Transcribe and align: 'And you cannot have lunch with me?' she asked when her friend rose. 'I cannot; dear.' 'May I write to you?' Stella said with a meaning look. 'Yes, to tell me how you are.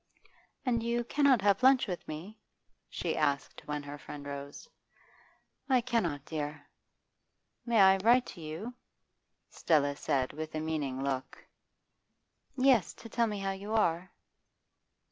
'And 0.65 0.81
you 0.81 1.03
cannot 1.03 1.43
have 1.43 1.61
lunch 1.61 1.85
with 1.85 2.07
me?' 2.07 2.35
she 2.89 3.15
asked 3.15 3.61
when 3.67 3.83
her 3.83 3.99
friend 3.99 4.25
rose. 4.25 4.67
'I 5.69 5.81
cannot; 5.81 6.25
dear.' 6.25 6.65
'May 7.67 7.79
I 7.79 7.97
write 7.97 8.25
to 8.33 8.41
you?' 8.41 8.73
Stella 9.51 9.95
said 9.95 10.33
with 10.33 10.55
a 10.55 10.59
meaning 10.59 11.03
look. 11.03 11.45
'Yes, 12.57 12.95
to 12.95 13.09
tell 13.09 13.27
me 13.27 13.37
how 13.37 13.51
you 13.51 13.73
are. 13.75 14.11